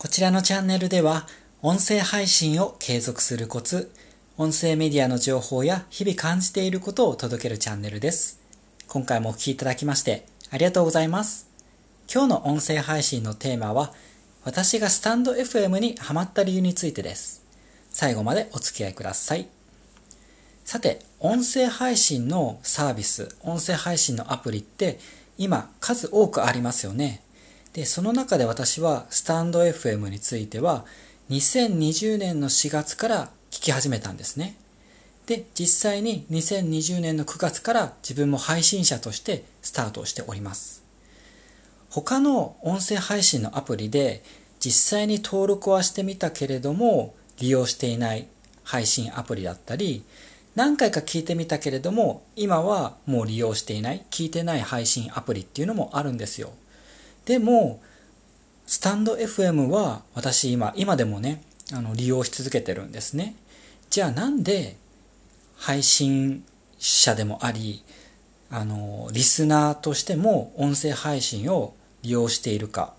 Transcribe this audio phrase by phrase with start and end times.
[0.00, 1.28] こちらのチャンネルでは、
[1.60, 3.92] 音声配信を継続するコツ、
[4.38, 8.40] 音声メディアの情報や日々感じていることを届けるチャンネルです。
[8.88, 11.50] 今回もお聴きいただきましてありがとうございます。
[12.10, 13.92] 今日の音声配信のテーマは、
[14.42, 17.44] 私がスタンド FM にハマった理由についてです。
[17.90, 19.48] 最後までお付き合いください。
[20.64, 24.98] さて、音声配信のサービス、音声配信のアプリって
[25.36, 27.20] 今数多くありますよね。
[27.72, 30.84] で、その中で私はスタンド FM については
[31.30, 34.56] 2020年の4月から聞き始めたんですね。
[35.26, 40.80] で、実際に2020年の9月から自分も配信者としてスタートしております。
[41.90, 44.22] 他の音声配信のアプリで
[44.60, 48.28] 実際に登録はしてみたけれども利用していない
[48.62, 50.04] 配信アプリだったり
[50.54, 56.52] 何回か聞いてみたけれども今はもう利用していない聞いてない配信アプリっていうのもあるんですよ
[57.30, 57.80] でも
[58.66, 63.36] スタンド FM は私今今でもねあの利用し続けてるんですね。
[63.88, 64.74] じゃあなんで
[65.56, 66.42] 配信
[66.76, 67.84] 者でもあり
[68.50, 72.94] あのリスナーとしても音声配信を利用しているか。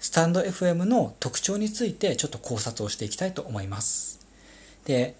[0.00, 4.18] スタンド FM の特徴についてちょっと考察をしていきたいと思います。
[4.84, 5.14] で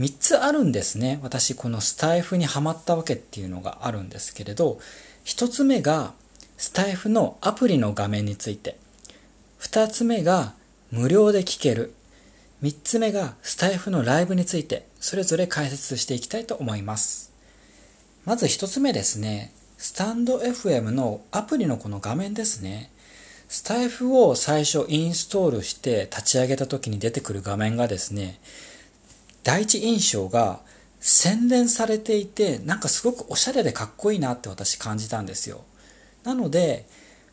[0.00, 1.20] 3つあるんですね。
[1.22, 4.80] 私このスタイフにはまったわけっていうのがあるんですけれど
[5.24, 6.14] 1つ目が
[6.72, 8.78] スタイフのアプリの画面について。
[9.60, 10.54] 2つ目が
[10.90, 11.92] 無料で聞ける。
[12.62, 14.86] 3つ目がスタイフのライブについて。
[14.98, 17.30] それぞれ解説していきたいと思います。
[18.24, 19.52] まず1つ目ですね。
[19.76, 22.90] スタンド FM のアプリのこの画面ですね。
[23.50, 28.40] スタイフを最初インストールして立ち上げた時に出てくる画面がですね
[29.44, 30.60] 第一印象が
[31.00, 35.66] 洗練されていてなんかすごくおしゃれでかっこいいなって私感じたんですよ。
[36.24, 36.86] なので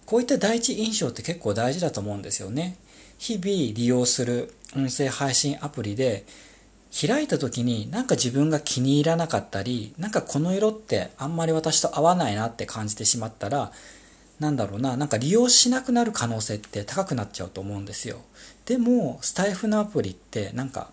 [0.06, 2.78] こういった第一印象って結構大事だと思うんですよね。
[3.20, 6.26] 日々利用する音声配信アプリで
[6.92, 13.72] 開いた時になんか自分が気に入らなかったりなんかこの色ってあんまり私と合わないなって感じてしまったら
[14.40, 18.22] なんだろうななんか利用しなくなる可能性って高くなっちゃうと思うんですよ。
[18.66, 20.90] でもスタイフのアプリってなんか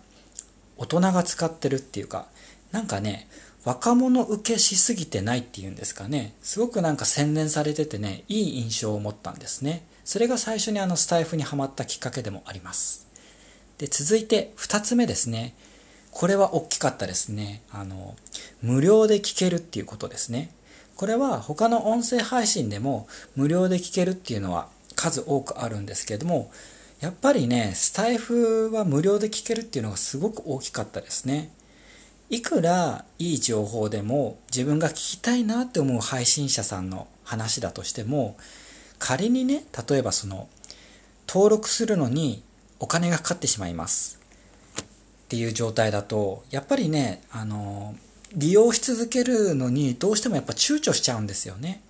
[0.77, 2.27] 大人が使ってるっていうか
[2.71, 3.27] なんかね
[3.67, 6.33] 若者受けしすぎてないっていうんですかね。
[6.41, 9.85] すごくなんか洗練されててねいい印象を持ったんですね。
[10.05, 13.07] それが最初にあのスタイフにはまったきっかけでもあります。
[13.77, 15.53] で続いて2つ目ですね。
[16.11, 17.61] これは大きかったですね。
[17.69, 18.15] あの
[18.61, 20.49] 無料で聞けるっていうことですね。
[20.95, 26.51] これは他の音声配信でも無料で聞けるっていうのは数多くあるんですけれども
[27.01, 31.51] やっぱりね、スタイフは無料で聞けるっていうのがすごく大きかったですね。
[32.29, 38.37] いくらいい情報でも自分が聞きたいなって思う配信者さんの話だとしても、
[38.99, 40.49] 仮にね、例えばその、
[41.27, 42.43] 登録するのに
[42.79, 44.19] お金がかかってしまいます。
[44.81, 44.83] っ
[45.29, 47.95] ていう状態だと、やっぱりね、あの、
[48.35, 51.81] 利用し続けるのにどうしてもやっぱ躊躇しちゃうんですよね。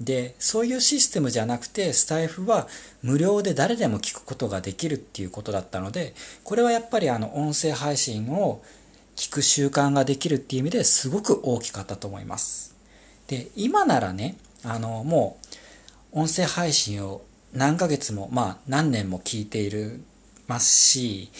[0.00, 2.68] でそういうシステムじゃなくてスタイフは
[3.02, 6.14] 無料で誰でも聞くことができるっていうことだったので
[6.44, 8.62] これはやっぱりあの音声配信を
[9.16, 12.76] 聞く習慣ができるっていう意味ですごく大きかったと思います
[13.26, 15.38] で今ならねあのも
[16.12, 17.22] う音声配信を
[17.52, 20.00] 何ヶ月もまあ何年も聞いている
[20.46, 21.30] ますし、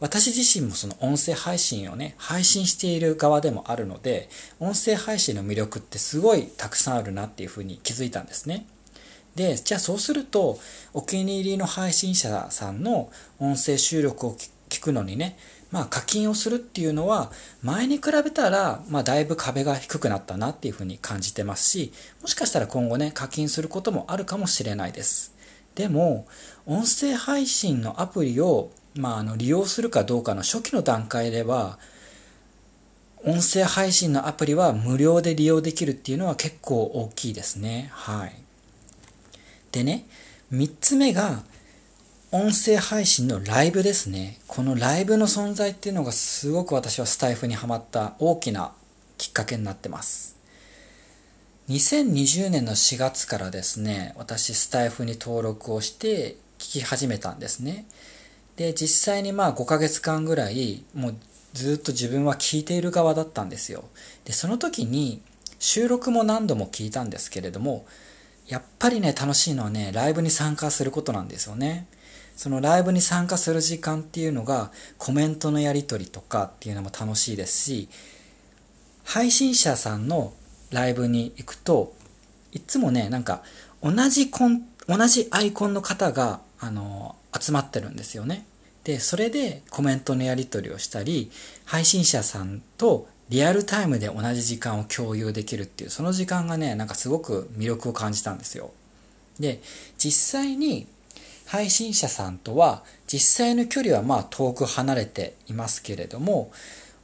[0.00, 4.28] 私自身もその音声配信をね、配信している側でもあるので、
[4.58, 8.66] 音声配信の魅力ってすごいたくさんあるなっていうふうに気づいたんですね。
[9.34, 10.58] で、じゃあそうすると、
[10.92, 14.36] お気に入りの配信者さんの音声収録を
[14.68, 15.36] 聞くのにね、
[15.74, 21.92] まあ課金をするっていうのは、前に比べたら、まあだいぶ壁が低くなったなっていうふうに感じてますし、
[22.22, 25.34] もしかしたら今後ね、課金することもあるかもしれないです。
[25.74, 26.28] でも、
[26.64, 31.80] 音声配信のアプリを、まあ、あの利用するかどうかの初期の段階では、
[33.24, 37.90] 音声配信のアプリは無料で利用できるっていうのは結構大きいですね。
[37.90, 38.32] はい。
[39.72, 40.06] でね、
[40.52, 41.42] 3つ目が、
[42.36, 44.40] 音声配信のライブですね。
[44.48, 48.72] このライブの存在っていうのがすごく私はスタイフにはまった大きな
[49.18, 50.36] きっかけになってます。
[51.68, 57.86] 2020年の4月からですね、私スタイフに登録をして聞き始めたんですね。
[58.56, 61.14] で、実際にまあ5ヶ月間ぐらい、もう
[61.52, 63.84] ずっと自分は聞いている側だったんですよ。
[64.24, 65.22] で、その時に
[65.60, 67.86] 収録も何度も聞いたんですけれども、
[68.48, 71.86] やっぱりね、楽しいのはね、ライブに参加することなんですよね。
[72.36, 77.88] そのライブに参加する時間っていうのがコメントのやり取りとかっていうのも楽しいですし、
[79.04, 80.32] 配信者さんの
[80.70, 81.94] ライブに行くと、
[82.52, 83.42] いつもね、なんか、
[83.82, 88.46] 同じコン、同じアイコンの方が、あの、集まってるんですよね。
[88.84, 91.30] で、それでコメントのやり取りをしたり、
[91.64, 98.72] 配信者さんとリアルタイムで同じ時間を共有できるっていう、その時間がね、なんかすごく魅力を感じたんですよ。
[99.38, 99.60] で、
[99.98, 100.86] 実際に
[101.54, 106.50] 配信者さんとは実際の距離はまあ遠く離れていますけれども、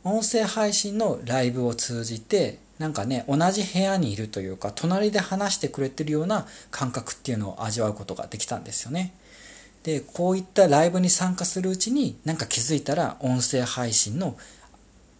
[0.02, 9.14] 音声配信のライブを通じて、なんかね、同じ部屋にいるというか、隣で話してくれてるような感覚っていうのを味わうことができたんですよね。
[9.84, 14.36] で、こういったライブに参加するうちに、なんか気づいたら音声配信の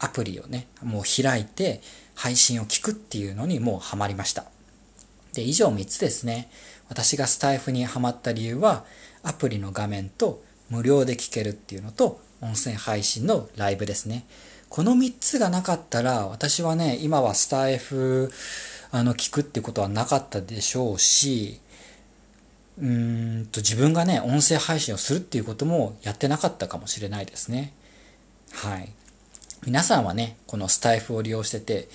[0.00, 1.82] アプリをね、もう開いて
[2.16, 4.46] 配信を聞くっていうのにもうハマりました。
[5.34, 6.50] で、以上3つですね。
[6.88, 8.84] 私がスタイフにハマった理由は、
[9.22, 14.25] アプリの画面と無料で聞けるっていうのと、音声配信のライブですね。
[14.69, 18.32] この3つがなかったら、私はね、今はスタイフ、
[18.93, 21.61] あの、聞くってことはなかったでしょうし、
[22.78, 27.75] うーんと自分がね、音声配信をするっていうこともやってなかったかもしれないですね。
[28.52, 28.93] はい。
[29.66, 31.88] 皆さんはね、このスタイフを利用してて、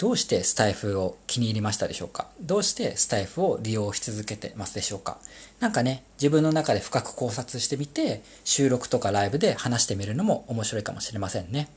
[0.00, 2.26] どうしてスタイフを気に入りましたでしょうか？
[2.40, 5.18] どうしてスタイフを利用し続けてますでしょうか？
[5.60, 11.68] なんかね、自分の中で深く考察してみて、収録とかライブで話してみるのも面白いかもしれませんね。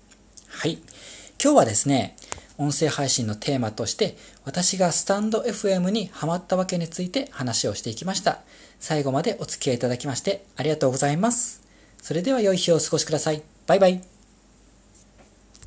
[0.47, 0.77] はい。
[1.43, 2.15] 今日はですね、
[2.57, 4.15] 音声配信のテーマとして、
[4.45, 8.39] 私がスタンド FM にハマったわけについて話をしていきました。
[8.79, 11.61] 最後までお付き合いいただきましてありがとうございます。
[12.01, 13.41] それでは良い日をお過ごしください。
[13.67, 14.12] バイバイ。